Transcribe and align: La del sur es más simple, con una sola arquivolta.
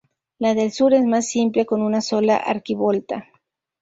La 0.39 0.55
del 0.55 0.71
sur 0.71 0.95
es 0.95 1.05
más 1.05 1.29
simple, 1.29 1.67
con 1.67 1.83
una 1.83 2.01
sola 2.01 2.37
arquivolta. 2.37 3.27